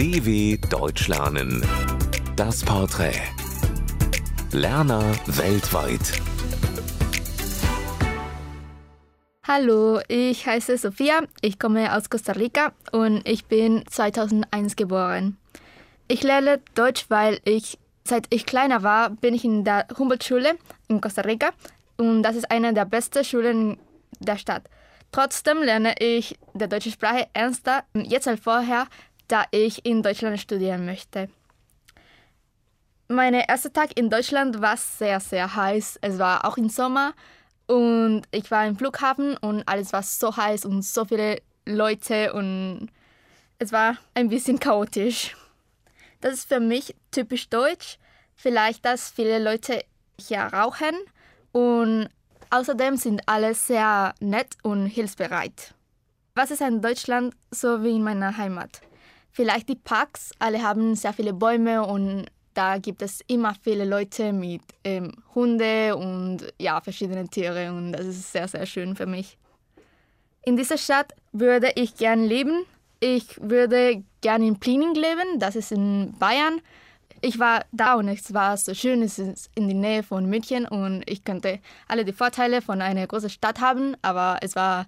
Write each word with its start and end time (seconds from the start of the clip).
DW 0.00 0.56
Deutsch 0.70 1.08
lernen. 1.08 1.62
Das 2.34 2.64
Porträt. 2.64 3.20
Lerner 4.50 5.02
weltweit. 5.26 6.22
Hallo, 9.46 10.00
ich 10.08 10.46
heiße 10.46 10.78
Sophia, 10.78 11.24
ich 11.42 11.58
komme 11.58 11.94
aus 11.94 12.08
Costa 12.08 12.32
Rica 12.32 12.72
und 12.92 13.28
ich 13.28 13.44
bin 13.44 13.84
2001 13.90 14.76
geboren. 14.76 15.36
Ich 16.08 16.22
lerne 16.22 16.62
Deutsch, 16.74 17.04
weil 17.10 17.38
ich, 17.44 17.78
seit 18.02 18.24
ich 18.30 18.46
kleiner 18.46 18.82
war, 18.82 19.10
bin 19.10 19.34
ich 19.34 19.44
in 19.44 19.64
der 19.64 19.86
Humboldt-Schule 19.98 20.54
in 20.88 21.02
Costa 21.02 21.20
Rica 21.20 21.50
und 21.98 22.22
das 22.22 22.36
ist 22.36 22.50
eine 22.50 22.72
der 22.72 22.86
besten 22.86 23.22
Schulen 23.22 23.76
der 24.18 24.38
Stadt. 24.38 24.62
Trotzdem 25.12 25.58
lerne 25.58 25.94
ich 25.98 26.38
die 26.54 26.68
deutsche 26.68 26.92
Sprache 26.92 27.26
ernster 27.34 27.82
jetzt 27.94 28.28
als 28.28 28.40
vorher, 28.40 28.86
da 29.30 29.44
ich 29.50 29.84
in 29.84 30.02
Deutschland 30.02 30.40
studieren 30.40 30.84
möchte. 30.84 31.28
Mein 33.08 33.34
erster 33.34 33.72
Tag 33.72 33.98
in 33.98 34.10
Deutschland 34.10 34.60
war 34.60 34.76
sehr, 34.76 35.20
sehr 35.20 35.54
heiß. 35.54 35.98
Es 36.00 36.18
war 36.18 36.44
auch 36.44 36.56
im 36.56 36.68
Sommer 36.68 37.12
und 37.66 38.22
ich 38.30 38.50
war 38.50 38.66
im 38.66 38.76
Flughafen 38.76 39.36
und 39.38 39.66
alles 39.66 39.92
war 39.92 40.02
so 40.02 40.36
heiß 40.36 40.64
und 40.64 40.82
so 40.82 41.04
viele 41.04 41.42
Leute 41.66 42.32
und 42.32 42.88
es 43.58 43.72
war 43.72 43.96
ein 44.14 44.28
bisschen 44.28 44.60
chaotisch. 44.60 45.36
Das 46.20 46.34
ist 46.34 46.48
für 46.48 46.60
mich 46.60 46.94
typisch 47.10 47.48
deutsch. 47.48 47.98
Vielleicht, 48.36 48.84
dass 48.84 49.10
viele 49.10 49.38
Leute 49.38 49.84
hier 50.18 50.40
rauchen 50.40 50.94
und 51.52 52.08
Außerdem 52.52 52.96
sind 52.96 53.22
alle 53.26 53.54
sehr 53.54 54.12
nett 54.18 54.56
und 54.64 54.86
hilfsbereit. 54.86 55.72
Was 56.34 56.50
ist 56.50 56.60
in 56.60 56.82
Deutschland 56.82 57.32
so 57.52 57.84
wie 57.84 57.94
in 57.94 58.02
meiner 58.02 58.36
Heimat? 58.36 58.80
Vielleicht 59.32 59.68
die 59.68 59.76
Parks, 59.76 60.32
alle 60.38 60.62
haben 60.62 60.94
sehr 60.94 61.12
viele 61.12 61.32
Bäume 61.32 61.86
und 61.86 62.26
da 62.54 62.78
gibt 62.78 63.00
es 63.02 63.20
immer 63.26 63.54
viele 63.62 63.84
Leute 63.84 64.32
mit 64.32 64.62
ähm, 64.82 65.12
Hunde 65.34 65.96
und 65.96 66.52
ja, 66.58 66.80
verschiedene 66.80 67.28
Tiere 67.28 67.72
und 67.72 67.92
das 67.92 68.06
ist 68.06 68.32
sehr, 68.32 68.48
sehr 68.48 68.66
schön 68.66 68.96
für 68.96 69.06
mich. 69.06 69.38
In 70.42 70.56
dieser 70.56 70.78
Stadt 70.78 71.14
würde 71.32 71.72
ich 71.76 71.96
gern 71.96 72.24
leben. 72.24 72.64
Ich 72.98 73.40
würde 73.40 74.02
gern 74.20 74.42
in 74.42 74.58
Plining 74.58 74.94
leben, 74.94 75.38
das 75.38 75.56
ist 75.56 75.72
in 75.72 76.14
Bayern 76.18 76.60
ich 77.22 77.38
war 77.38 77.64
da 77.72 77.94
und 77.94 78.08
es 78.08 78.32
war 78.32 78.56
so 78.56 78.74
schön, 78.74 79.02
es 79.02 79.18
ist 79.18 79.50
in 79.54 79.68
der 79.68 79.76
Nähe 79.76 80.02
von 80.02 80.26
München 80.26 80.66
und 80.66 81.02
ich 81.06 81.24
könnte 81.24 81.60
alle 81.86 82.04
die 82.04 82.12
Vorteile 82.12 82.62
von 82.62 82.80
einer 82.80 83.06
großen 83.06 83.30
Stadt 83.30 83.60
haben, 83.60 83.96
aber 84.02 84.38
es 84.40 84.56
war 84.56 84.86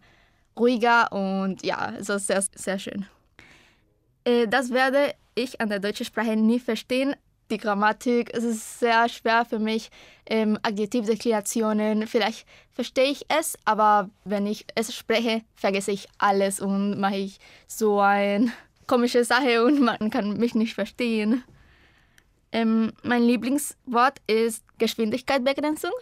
ruhiger 0.59 1.13
und 1.13 1.65
ja, 1.65 1.93
es 1.99 2.09
war 2.09 2.19
sehr, 2.19 2.43
sehr 2.55 2.79
schön. 2.79 3.07
Äh, 4.25 4.49
das 4.49 4.71
werde 4.71 5.15
ich 5.35 5.61
an 5.61 5.69
der 5.69 5.81
deutschen 5.81 6.07
Sprache 6.07 6.37
nie 6.37 6.61
verstehen. 6.61 7.15
Die 7.51 7.59
Grammatik, 7.59 8.31
es 8.33 8.45
ist 8.45 8.81
sehr 8.81 9.09
schwer 9.09 9.45
für 9.45 9.59
mich. 9.59 9.91
Ähm, 10.27 10.59
Adjektivdeklarationen, 10.63 12.07
vielleicht 12.07 12.47
verstehe 12.73 13.11
ich 13.11 13.27
es, 13.29 13.59
aber 13.65 14.09
wenn 14.25 14.47
ich 14.47 14.65
es 14.75 14.95
spreche, 14.95 15.43
vergesse 15.55 15.93
ich 15.93 16.09
alles 16.19 16.61
und 16.61 16.99
mache 16.99 17.17
ich 17.17 17.39
so 17.67 18.01
eine 18.01 18.51
komische 18.87 19.25
Sache 19.25 19.65
und 19.65 19.81
man 19.81 20.11
kann 20.11 20.39
mich 20.39 20.55
nicht 20.55 20.75
verstehen. 20.75 21.45
Ähm, 22.53 22.93
mein 23.03 23.23
Lieblingswort 23.23 24.21
ist 24.27 24.65
Geschwindigkeitsbegrenzung, 24.79 25.93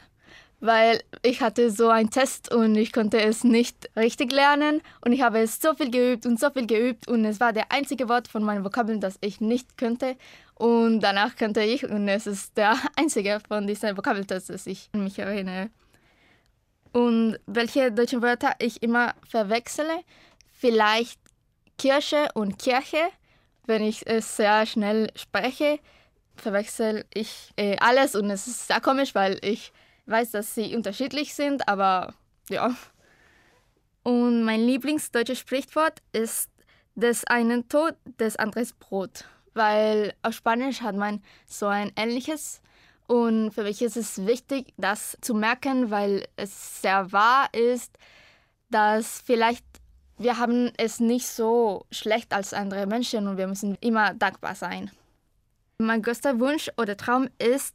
weil 0.61 1.03
ich 1.23 1.41
hatte 1.41 1.71
so 1.71 1.89
einen 1.89 2.11
Test 2.11 2.53
und 2.53 2.77
ich 2.77 2.93
konnte 2.93 3.21
es 3.21 3.45
nicht 3.45 3.91
richtig 3.97 4.33
lernen. 4.33 4.83
Und 5.01 5.13
ich 5.13 5.23
habe 5.23 5.41
es 5.41 5.61
so 5.61 5.75
viel 5.75 5.91
geübt 5.91 6.27
und 6.27 6.39
so 6.39 6.51
viel 6.51 6.67
geübt 6.67 7.09
und 7.09 7.25
es 7.25 7.41
war 7.41 7.53
der 7.53 7.73
einzige 7.73 8.09
Wort 8.09 8.29
von 8.29 8.43
meinen 8.43 8.65
Vokabeln, 8.65 9.01
das 9.01 9.19
ich 9.21 9.41
nicht 9.41 9.79
könnte. 9.79 10.17
Und 10.55 11.01
danach 11.01 11.37
könnte 11.37 11.63
ich 11.63 11.85
und 11.85 12.09
es 12.09 12.27
ist 12.27 12.57
der 12.57 12.77
einzige 12.97 13.41
von 13.49 13.67
diesen 13.67 13.97
Vokabeltests, 13.97 14.49
das 14.49 14.67
ich 14.67 14.91
mich 14.93 15.19
erinnere. 15.19 15.71
Und 16.93 17.39
welche 17.47 17.93
deutschen 17.93 18.21
Wörter 18.21 18.55
ich 18.59 18.83
immer 18.83 19.15
verwechsele, 19.29 20.01
vielleicht 20.53 21.21
Kirche 21.79 22.29
und 22.35 22.59
Kirche, 22.59 23.09
wenn 23.67 23.83
ich 23.83 24.07
es 24.07 24.37
sehr 24.37 24.67
schnell 24.67 25.11
spreche 25.15 25.79
verwechsel 26.41 27.05
ich 27.15 27.53
äh, 27.57 27.77
alles 27.79 28.17
und 28.17 28.31
es 28.31 28.47
ist 28.47 28.67
sehr 28.67 28.81
komisch, 28.81 29.15
weil 29.15 29.39
ich 29.43 29.73
weiß, 30.07 30.33
dass 30.33 30.55
sie 30.55 30.75
unterschiedlich 30.75 31.35
sind, 31.35 31.69
aber 31.69 32.15
ja. 32.49 32.75
Und 34.03 34.45
mein 34.45 34.61
Lieblingsdeutsches 34.61 35.39
Sprichwort 35.39 36.01
ist 36.13 36.51
des 36.95 37.25
einen 37.25 37.69
Tod, 37.69 37.95
des 38.19 38.37
anderen 38.37 38.69
Brot, 38.79 39.25
weil 39.55 40.15
auf 40.23 40.35
Spanisch 40.35 40.81
hat 40.81 40.97
man 40.97 41.23
so 41.47 41.67
ein 41.67 41.93
ähnliches 41.97 42.61
und 43.07 43.51
für 43.51 43.65
mich 43.65 43.83
ist 43.83 43.97
es 43.97 44.27
wichtig, 44.27 44.73
das 44.77 45.19
zu 45.21 45.35
merken, 45.35 45.91
weil 45.91 46.27
es 46.37 46.81
sehr 46.81 47.13
wahr 47.13 47.49
ist, 47.53 47.99
dass 48.71 49.21
vielleicht 49.25 49.65
wir 50.21 50.37
haben 50.37 50.71
es 50.77 51.01
nicht 51.01 51.27
so 51.27 51.87
schlecht 51.91 52.35
als 52.35 52.53
andere 52.53 52.87
Menschen 52.87 53.27
und 53.27 53.39
wir 53.39 53.47
müssen 53.47 53.79
immer 53.81 54.13
dankbar 54.13 54.55
sein. 54.55 54.91
Mein 55.79 56.03
größter 56.03 56.39
Wunsch 56.39 56.71
oder 56.77 56.95
Traum 56.95 57.31
ist, 57.39 57.75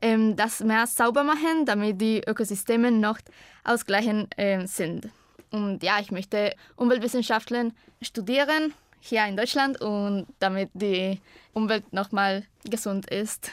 ähm, 0.00 0.36
das 0.36 0.60
Meer 0.60 0.86
sauber 0.86 1.24
machen, 1.24 1.64
damit 1.66 2.00
die 2.00 2.22
Ökosysteme 2.26 2.90
noch 2.90 3.18
ausgleichen 3.64 4.30
äh, 4.36 4.66
sind. 4.66 5.08
Und 5.50 5.82
ja, 5.82 5.98
ich 6.00 6.10
möchte 6.10 6.54
Umweltwissenschaften 6.76 7.72
studieren 8.02 8.74
hier 9.00 9.24
in 9.26 9.36
Deutschland 9.36 9.80
und 9.80 10.26
damit 10.38 10.70
die 10.74 11.20
Umwelt 11.52 11.92
nochmal 11.92 12.44
gesund 12.64 13.10
ist. 13.10 13.50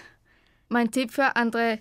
Mein 0.67 0.91
Tipp 0.91 1.11
für 1.11 1.35
andere 1.35 1.79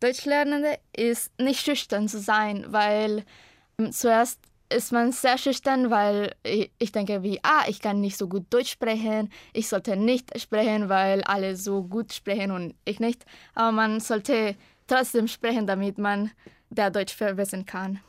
Deutschlernende 0.00 0.78
ist, 0.94 1.32
nicht 1.38 1.64
schüchtern 1.64 2.08
zu 2.08 2.20
sein, 2.20 2.66
weil 2.68 3.24
ähm, 3.78 3.92
zuerst 3.92 4.38
ist 4.68 4.92
man 4.92 5.12
sehr 5.12 5.38
schüchtern, 5.38 5.90
weil 5.90 6.34
ich 6.78 6.92
denke 6.92 7.22
wie, 7.22 7.38
ah, 7.42 7.64
ich 7.68 7.80
kann 7.80 8.00
nicht 8.00 8.16
so 8.16 8.28
gut 8.28 8.46
Deutsch 8.50 8.72
sprechen, 8.72 9.30
ich 9.52 9.68
sollte 9.68 9.96
nicht 9.96 10.38
sprechen, 10.40 10.88
weil 10.88 11.22
alle 11.24 11.56
so 11.56 11.82
gut 11.82 12.12
sprechen 12.12 12.50
und 12.50 12.74
ich 12.84 13.00
nicht. 13.00 13.24
Aber 13.54 13.72
man 13.72 14.00
sollte 14.00 14.56
trotzdem 14.86 15.28
sprechen, 15.28 15.66
damit 15.66 15.98
man 15.98 16.30
der 16.70 16.90
Deutsch 16.90 17.14
verbessern 17.14 17.64
kann. 17.64 18.00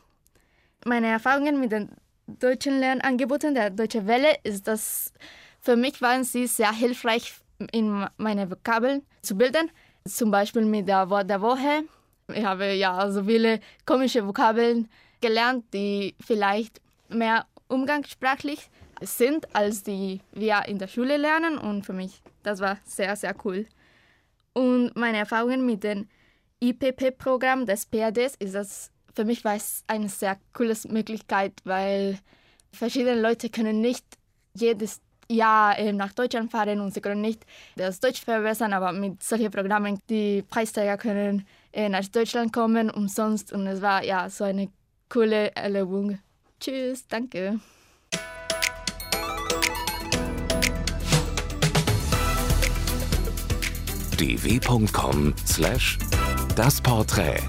Meine 0.86 1.08
Erfahrungen 1.08 1.60
mit 1.60 1.72
den 1.72 1.90
deutschen 2.28 2.80
Lernangeboten 2.80 3.54
der 3.54 3.70
Deutsche 3.70 4.06
Welle 4.06 4.36
ist, 4.44 4.68
dass 4.68 5.14
für 5.60 5.76
mich 5.76 6.02
waren 6.02 6.24
sie 6.24 6.48
sehr 6.48 6.72
hilfreich, 6.72 7.34
in 7.72 8.08
meine 8.18 8.50
Vokabeln 8.50 9.04
zu 9.22 9.36
bilden. 9.36 9.72
Zum 10.06 10.32
Beispiel 10.32 10.64
mit 10.64 10.88
der 10.88 11.10
Wort 11.10 11.30
der 11.30 11.42
Woche. 11.42 11.84
Ich 12.34 12.44
habe 12.44 12.74
ja 12.74 13.10
so 13.10 13.24
viele 13.24 13.60
komische 13.86 14.26
Vokabeln 14.26 14.88
gelernt, 15.22 15.66
die 15.74 16.16
vielleicht 16.20 16.82
mehr 17.10 17.46
umgangssprachlich 17.68 18.70
sind, 19.02 19.54
als 19.56 19.84
die 19.84 20.22
wir 20.32 20.64
in 20.68 20.80
der 20.80 20.88
Schule 20.88 21.18
lernen. 21.18 21.58
Und 21.58 21.86
für 21.86 21.94
mich, 21.94 22.22
das 22.44 22.60
war 22.60 22.78
sehr, 22.86 23.16
sehr 23.16 23.36
cool. 23.46 23.66
Und 24.54 24.96
meine 24.96 25.20
Erfahrungen 25.20 25.66
mit 25.66 25.84
dem 25.84 26.08
IPP-Programm 26.60 27.66
des 27.66 27.86
PADs 27.86 28.36
ist 28.40 28.56
das, 28.56 28.92
für 29.14 29.26
mich 29.26 29.44
war 29.44 29.56
es 29.56 29.84
eine 29.88 30.10
sehr 30.10 30.38
coole 30.54 30.76
Möglichkeit, 30.90 31.54
weil 31.64 32.18
verschiedene 32.72 33.22
Leute 33.22 33.50
können 33.50 33.82
nicht 33.82 34.06
jedes 34.56 35.02
Jahr 35.30 35.76
nach 35.92 36.14
Deutschland 36.14 36.50
fahren 36.52 36.80
und 36.80 36.94
sie 36.94 37.02
können 37.02 37.22
nicht 37.22 37.46
das 37.76 38.00
Deutsch 38.00 38.22
verbessern, 38.22 38.74
aber 38.74 38.94
mit 38.94 39.22
solchen 39.22 39.52
Programmen, 39.52 40.00
die 40.10 40.42
Preisträger 40.42 40.98
können 40.98 41.46
nach 41.76 42.08
Deutschland 42.08 42.54
kommen 42.54 42.90
umsonst 42.90 43.54
und 43.54 43.68
es 43.68 43.82
war 43.82 44.04
ja 44.04 44.30
so 44.30 44.46
eine 44.46 44.70
coole 45.10 45.56
Erlebung. 45.56 46.20
Tschüss, 46.60 47.08
danke. 47.08 47.60
dw.com 54.18 55.36
slash 55.46 56.00
das 56.56 56.82
Porträt 56.82 57.44